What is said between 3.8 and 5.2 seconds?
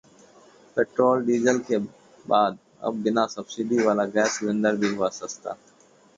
वाला gas cylinder भी हुआ